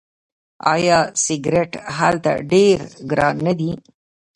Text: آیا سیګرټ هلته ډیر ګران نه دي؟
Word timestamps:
آیا 0.73 0.99
سیګرټ 1.23 1.71
هلته 1.97 2.31
ډیر 2.51 2.77
ګران 3.09 3.35
نه 3.45 3.53
دي؟ 3.59 3.71